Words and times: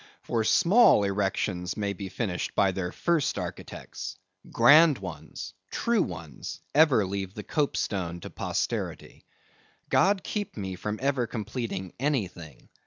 For 0.23 0.43
small 0.43 1.03
erections 1.03 1.77
may 1.77 1.93
be 1.93 2.09
finished 2.09 2.55
by 2.55 2.71
their 2.71 2.91
first 2.91 3.37
architects; 3.37 4.15
grand 4.49 4.97
ones, 4.97 5.53
true 5.69 6.01
ones, 6.01 6.59
ever 6.73 7.05
leave 7.05 7.35
the 7.35 7.43
copestone 7.43 8.19
to 8.21 8.31
posterity. 8.31 9.25
God 9.91 10.23
keep 10.23 10.57
me 10.57 10.73
from 10.75 10.97
ever 11.03 11.27
completing 11.27 11.93
anything. 11.99 12.69